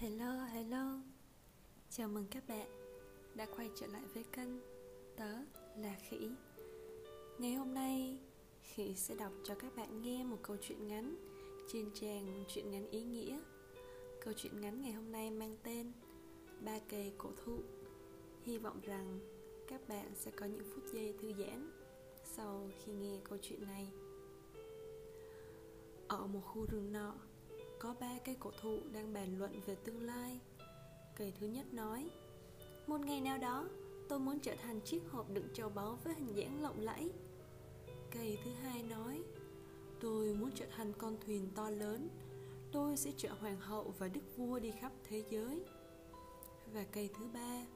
Hello, 0.00 0.32
hello. 0.52 1.00
Chào 1.90 2.08
mừng 2.08 2.26
các 2.30 2.48
bạn 2.48 2.66
đã 3.34 3.46
quay 3.56 3.70
trở 3.74 3.86
lại 3.86 4.02
với 4.14 4.24
kênh 4.24 4.48
Tớ 5.16 5.32
là 5.76 5.96
Khỉ. 6.08 6.30
Ngày 7.38 7.54
hôm 7.54 7.74
nay, 7.74 8.18
Khỉ 8.62 8.94
sẽ 8.94 9.14
đọc 9.14 9.32
cho 9.44 9.54
các 9.54 9.76
bạn 9.76 10.02
nghe 10.02 10.24
một 10.24 10.36
câu 10.42 10.56
chuyện 10.60 10.86
ngắn 10.86 11.16
trên 11.72 11.90
trang 11.94 12.44
chuyện 12.48 12.70
ngắn 12.70 12.90
ý 12.90 13.02
nghĩa. 13.02 13.40
Câu 14.24 14.34
chuyện 14.36 14.60
ngắn 14.60 14.82
ngày 14.82 14.92
hôm 14.92 15.12
nay 15.12 15.30
mang 15.30 15.56
tên 15.62 15.92
Ba 16.64 16.78
cây 16.88 17.12
cổ 17.18 17.30
thụ. 17.44 17.58
Hy 18.42 18.58
vọng 18.58 18.80
rằng 18.82 19.20
các 19.68 19.88
bạn 19.88 20.10
sẽ 20.14 20.30
có 20.30 20.46
những 20.46 20.72
phút 20.74 20.84
giây 20.92 21.14
thư 21.22 21.32
giãn 21.32 21.70
sau 22.24 22.70
khi 22.84 22.92
nghe 22.92 23.20
câu 23.24 23.38
chuyện 23.42 23.62
này. 23.62 23.88
Ở 26.08 26.26
một 26.26 26.42
khu 26.44 26.66
rừng 26.66 26.92
nọ 26.92 27.14
có 27.78 27.94
ba 28.00 28.18
cây 28.24 28.36
cổ 28.40 28.50
thụ 28.60 28.78
đang 28.92 29.12
bàn 29.12 29.38
luận 29.38 29.60
về 29.66 29.74
tương 29.74 30.02
lai. 30.02 30.40
Cây 31.16 31.32
thứ 31.40 31.46
nhất 31.46 31.74
nói, 31.74 32.10
một 32.86 33.00
ngày 33.00 33.20
nào 33.20 33.38
đó, 33.38 33.68
tôi 34.08 34.18
muốn 34.18 34.40
trở 34.40 34.54
thành 34.62 34.80
chiếc 34.80 35.02
hộp 35.10 35.30
đựng 35.30 35.48
châu 35.54 35.68
báu 35.68 35.98
với 36.04 36.14
hình 36.14 36.34
dáng 36.34 36.62
lộng 36.62 36.80
lẫy. 36.80 37.12
Cây 38.10 38.38
thứ 38.44 38.50
hai 38.50 38.82
nói, 38.82 39.22
tôi 40.00 40.34
muốn 40.34 40.50
trở 40.54 40.66
thành 40.76 40.92
con 40.98 41.16
thuyền 41.26 41.48
to 41.54 41.70
lớn. 41.70 42.08
Tôi 42.72 42.96
sẽ 42.96 43.12
chở 43.16 43.28
hoàng 43.40 43.60
hậu 43.60 43.94
và 43.98 44.08
đức 44.08 44.36
vua 44.36 44.58
đi 44.58 44.70
khắp 44.70 44.92
thế 45.08 45.22
giới. 45.30 45.64
Và 46.72 46.84
cây 46.92 47.10
thứ 47.18 47.24
ba, 47.34 47.66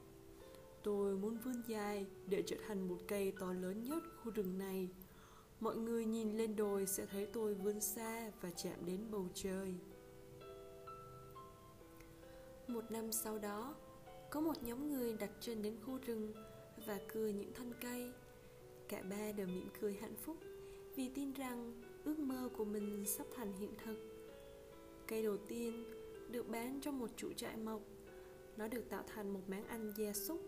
tôi 0.82 1.16
muốn 1.16 1.38
vươn 1.44 1.62
dài 1.66 2.06
để 2.26 2.42
trở 2.46 2.56
thành 2.66 2.88
một 2.88 2.98
cây 3.08 3.32
to 3.40 3.52
lớn 3.52 3.82
nhất 3.82 4.02
khu 4.16 4.30
rừng 4.30 4.58
này 4.58 4.88
mọi 5.62 5.76
người 5.76 6.04
nhìn 6.04 6.36
lên 6.36 6.56
đồi 6.56 6.86
sẽ 6.86 7.06
thấy 7.06 7.26
tôi 7.26 7.54
vươn 7.54 7.80
xa 7.80 8.30
và 8.40 8.50
chạm 8.50 8.86
đến 8.86 9.00
bầu 9.10 9.26
trời. 9.34 9.74
Một 12.66 12.90
năm 12.90 13.12
sau 13.12 13.38
đó, 13.38 13.74
có 14.30 14.40
một 14.40 14.62
nhóm 14.62 14.92
người 14.92 15.16
đặt 15.20 15.30
chân 15.40 15.62
đến 15.62 15.76
khu 15.86 15.98
rừng 16.06 16.32
và 16.86 17.00
cưa 17.12 17.28
những 17.28 17.52
thân 17.54 17.72
cây. 17.80 18.12
Cả 18.88 19.02
ba 19.10 19.32
đều 19.32 19.46
mỉm 19.46 19.68
cười 19.80 19.94
hạnh 19.94 20.14
phúc 20.16 20.36
vì 20.96 21.08
tin 21.14 21.32
rằng 21.32 21.82
ước 22.04 22.18
mơ 22.18 22.48
của 22.56 22.64
mình 22.64 23.04
sắp 23.06 23.26
thành 23.36 23.52
hiện 23.52 23.74
thực. 23.84 23.96
Cây 25.06 25.22
đầu 25.22 25.36
tiên 25.36 25.84
được 26.30 26.48
bán 26.48 26.80
trong 26.80 26.98
một 26.98 27.10
trụ 27.16 27.32
trại 27.32 27.56
mộc. 27.56 27.80
Nó 28.56 28.68
được 28.68 28.88
tạo 28.90 29.02
thành 29.14 29.32
một 29.32 29.40
máng 29.48 29.66
ăn 29.66 29.92
gia 29.96 30.12
súc 30.12 30.40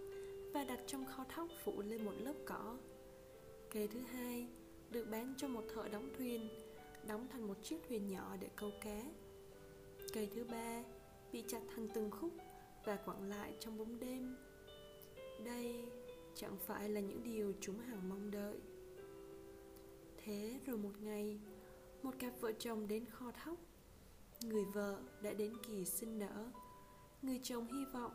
và 0.52 0.64
đặt 0.64 0.80
trong 0.86 1.04
kho 1.06 1.24
thóc 1.34 1.48
phủ 1.64 1.82
lên 1.82 2.04
một 2.04 2.14
lớp 2.18 2.34
cỏ. 2.46 2.76
Cây 3.70 3.88
thứ 3.88 4.00
hai 4.00 4.48
được 4.94 5.10
bán 5.10 5.34
cho 5.36 5.48
một 5.48 5.64
thợ 5.74 5.88
đóng 5.88 6.08
thuyền, 6.18 6.48
đóng 7.06 7.26
thành 7.32 7.48
một 7.48 7.54
chiếc 7.62 7.76
thuyền 7.88 8.08
nhỏ 8.10 8.36
để 8.40 8.48
câu 8.56 8.70
cá. 8.80 9.02
Cây 10.12 10.28
thứ 10.34 10.44
ba 10.44 10.82
bị 11.32 11.44
chặt 11.48 11.60
thành 11.74 11.88
từng 11.94 12.10
khúc 12.10 12.30
và 12.84 12.96
quẳng 12.96 13.28
lại 13.30 13.54
trong 13.60 13.78
bóng 13.78 14.00
đêm. 14.00 14.36
Đây 15.44 15.84
chẳng 16.34 16.56
phải 16.66 16.88
là 16.88 17.00
những 17.00 17.22
điều 17.22 17.52
chúng 17.60 17.78
hằng 17.78 18.08
mong 18.08 18.30
đợi. 18.30 18.56
Thế 20.24 20.60
rồi 20.66 20.76
một 20.76 20.92
ngày, 21.00 21.40
một 22.02 22.14
cặp 22.18 22.32
vợ 22.40 22.52
chồng 22.58 22.88
đến 22.88 23.04
kho 23.04 23.30
thóc. 23.44 23.58
Người 24.42 24.64
vợ 24.64 24.98
đã 25.22 25.32
đến 25.32 25.56
kỳ 25.66 25.84
sinh 25.84 26.18
nở. 26.18 26.50
Người 27.22 27.40
chồng 27.42 27.66
hy 27.66 27.84
vọng 27.84 28.12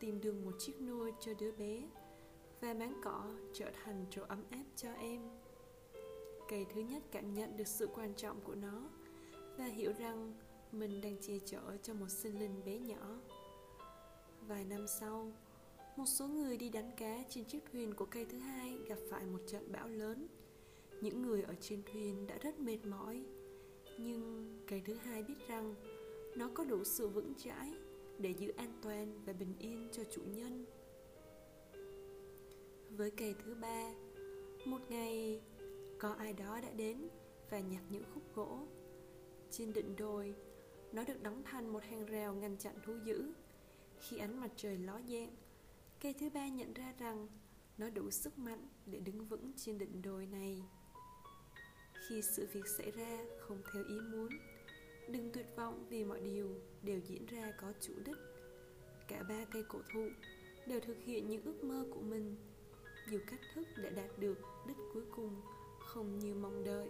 tìm 0.00 0.20
được 0.20 0.34
một 0.44 0.52
chiếc 0.58 0.80
nôi 0.80 1.12
cho 1.20 1.32
đứa 1.40 1.52
bé 1.52 1.82
và 2.60 2.74
máng 2.74 3.00
cỏ 3.04 3.24
trở 3.54 3.70
thành 3.84 4.06
chỗ 4.10 4.22
ấm 4.28 4.42
áp 4.50 4.64
cho 4.76 4.92
em 4.92 5.47
cây 6.48 6.66
thứ 6.74 6.80
nhất 6.80 7.02
cảm 7.10 7.34
nhận 7.34 7.56
được 7.56 7.66
sự 7.66 7.88
quan 7.94 8.14
trọng 8.14 8.40
của 8.40 8.54
nó 8.54 8.88
và 9.58 9.64
hiểu 9.64 9.92
rằng 9.98 10.34
mình 10.72 11.00
đang 11.00 11.16
che 11.20 11.38
chở 11.44 11.76
cho 11.82 11.94
một 11.94 12.08
sinh 12.08 12.38
linh 12.38 12.64
bé 12.64 12.78
nhỏ. 12.78 13.20
Vài 14.48 14.64
năm 14.64 14.86
sau, 15.00 15.32
một 15.96 16.06
số 16.06 16.26
người 16.26 16.56
đi 16.56 16.68
đánh 16.68 16.90
cá 16.96 17.24
trên 17.28 17.44
chiếc 17.44 17.64
thuyền 17.72 17.94
của 17.94 18.06
cây 18.06 18.24
thứ 18.24 18.38
hai 18.38 18.78
gặp 18.88 18.98
phải 19.10 19.26
một 19.26 19.40
trận 19.46 19.72
bão 19.72 19.88
lớn. 19.88 20.26
Những 21.00 21.22
người 21.22 21.42
ở 21.42 21.54
trên 21.60 21.82
thuyền 21.92 22.26
đã 22.26 22.38
rất 22.38 22.58
mệt 22.58 22.78
mỏi, 22.84 23.22
nhưng 23.98 24.56
cây 24.66 24.82
thứ 24.84 24.94
hai 24.94 25.22
biết 25.22 25.48
rằng 25.48 25.74
nó 26.36 26.50
có 26.54 26.64
đủ 26.64 26.84
sự 26.84 27.08
vững 27.08 27.34
chãi 27.34 27.72
để 28.18 28.30
giữ 28.30 28.52
an 28.56 28.72
toàn 28.82 29.20
và 29.26 29.32
bình 29.32 29.54
yên 29.58 29.88
cho 29.92 30.02
chủ 30.04 30.22
nhân. 30.22 30.66
Với 32.96 33.10
cây 33.10 33.34
thứ 33.44 33.54
ba, 33.54 33.92
một 34.64 34.80
ngày 34.88 35.40
có 35.98 36.12
ai 36.18 36.32
đó 36.32 36.60
đã 36.62 36.70
đến 36.76 37.08
và 37.50 37.58
nhặt 37.60 37.82
những 37.90 38.04
khúc 38.14 38.34
gỗ. 38.34 38.66
Trên 39.50 39.72
đỉnh 39.72 39.96
đồi, 39.96 40.34
nó 40.92 41.04
được 41.04 41.22
đóng 41.22 41.42
thành 41.44 41.72
một 41.72 41.82
hàng 41.82 42.06
rào 42.06 42.34
ngăn 42.34 42.56
chặn 42.56 42.74
thú 42.82 42.92
dữ. 43.04 43.32
Khi 44.00 44.18
ánh 44.18 44.40
mặt 44.40 44.50
trời 44.56 44.78
ló 44.78 45.00
dạng, 45.08 45.36
cây 46.00 46.14
thứ 46.20 46.30
ba 46.30 46.48
nhận 46.48 46.72
ra 46.72 46.94
rằng 46.98 47.28
nó 47.78 47.90
đủ 47.90 48.10
sức 48.10 48.38
mạnh 48.38 48.68
để 48.86 49.00
đứng 49.00 49.24
vững 49.24 49.52
trên 49.56 49.78
đỉnh 49.78 50.02
đồi 50.02 50.26
này. 50.26 50.62
Khi 52.08 52.22
sự 52.22 52.48
việc 52.52 52.66
xảy 52.78 52.90
ra 52.90 53.18
không 53.40 53.62
theo 53.72 53.84
ý 53.84 54.00
muốn, 54.00 54.28
đừng 55.08 55.32
tuyệt 55.32 55.46
vọng 55.56 55.86
vì 55.88 56.04
mọi 56.04 56.20
điều 56.20 56.60
đều 56.82 57.00
diễn 57.00 57.26
ra 57.26 57.52
có 57.60 57.72
chủ 57.80 57.92
đích. 58.04 58.16
Cả 59.08 59.22
ba 59.28 59.44
cây 59.52 59.62
cổ 59.68 59.78
thụ 59.94 60.08
đều 60.66 60.80
thực 60.80 60.96
hiện 61.04 61.28
những 61.28 61.42
ước 61.42 61.64
mơ 61.64 61.86
của 61.94 62.00
mình. 62.00 62.36
Dù 63.10 63.18
cách 63.26 63.40
thức 63.54 63.68
để 63.76 63.90
đạt 63.90 64.18
được 64.18 64.38
đích 64.66 64.76
cuối 64.94 65.04
cùng 65.16 65.40
không 65.88 66.18
như 66.18 66.34
mong 66.34 66.64
đợi. 66.64 66.88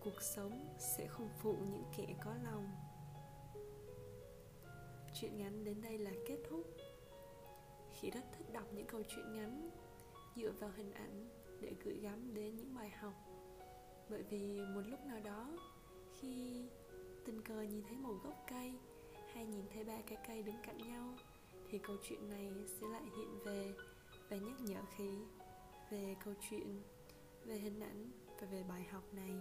Cuộc 0.00 0.22
sống 0.22 0.76
sẽ 0.78 1.06
không 1.06 1.28
phụ 1.38 1.56
những 1.70 1.84
kẻ 1.96 2.16
có 2.24 2.34
lòng. 2.44 2.66
Chuyện 5.14 5.38
ngắn 5.38 5.64
đến 5.64 5.80
đây 5.80 5.98
là 5.98 6.10
kết 6.26 6.38
thúc. 6.48 6.66
Khi 7.92 8.10
rất 8.10 8.20
thích 8.32 8.52
đọc 8.52 8.64
những 8.72 8.86
câu 8.86 9.02
chuyện 9.08 9.32
ngắn, 9.32 9.70
dựa 10.36 10.52
vào 10.60 10.70
hình 10.76 10.92
ảnh 10.92 11.28
để 11.60 11.72
gửi 11.84 11.98
gắm 12.02 12.34
đến 12.34 12.56
những 12.56 12.74
bài 12.74 12.90
học. 12.90 13.14
Bởi 14.10 14.22
vì 14.22 14.60
một 14.74 14.82
lúc 14.86 15.00
nào 15.06 15.20
đó, 15.24 15.58
khi 16.20 16.64
tình 17.24 17.42
cờ 17.42 17.62
nhìn 17.62 17.82
thấy 17.88 17.96
một 17.96 18.14
gốc 18.24 18.44
cây 18.50 18.72
hay 19.34 19.46
nhìn 19.46 19.64
thấy 19.74 19.84
ba 19.84 19.98
cái 20.06 20.18
cây 20.28 20.42
đứng 20.42 20.62
cạnh 20.62 20.78
nhau, 20.78 21.14
thì 21.70 21.78
câu 21.78 21.96
chuyện 22.02 22.28
này 22.30 22.52
sẽ 22.80 22.86
lại 22.86 23.04
hiện 23.16 23.38
về 23.44 23.74
và 24.28 24.36
nhắc 24.36 24.60
nhở 24.60 24.80
khí 24.96 25.18
về 25.90 26.16
câu 26.24 26.34
chuyện 26.50 26.82
về 27.46 27.56
hình 27.56 27.80
ảnh 27.80 28.10
và 28.40 28.46
về 28.46 28.62
bài 28.68 28.84
học 28.90 29.14
này. 29.14 29.34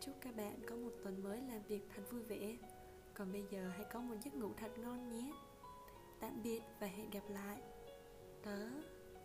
Chúc 0.00 0.14
các 0.20 0.36
bạn 0.36 0.60
có 0.68 0.76
một 0.76 0.90
tuần 1.02 1.22
mới 1.22 1.40
làm 1.40 1.62
việc 1.68 1.82
thật 1.94 2.02
vui 2.10 2.22
vẻ. 2.22 2.56
Còn 3.14 3.32
bây 3.32 3.44
giờ 3.50 3.68
hãy 3.68 3.84
có 3.92 4.00
một 4.00 4.14
giấc 4.24 4.34
ngủ 4.34 4.50
thật 4.56 4.78
ngon 4.78 5.08
nhé. 5.08 5.32
Tạm 6.20 6.42
biệt 6.42 6.60
và 6.80 6.86
hẹn 6.86 7.10
gặp 7.10 7.24
lại. 7.28 7.62
Tớ 8.42 8.68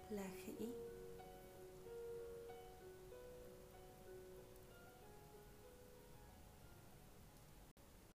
là 0.10 0.30
khỉ. 0.46 0.74